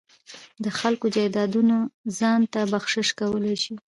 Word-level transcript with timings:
د 0.63 0.65
خلکو 0.79 1.05
جایدادونه 1.15 1.75
ځان 2.19 2.41
ته 2.53 2.59
بخشش 2.73 3.07
کولای 3.19 3.55
شي. 3.63 3.73